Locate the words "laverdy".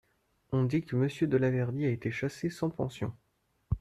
1.37-1.85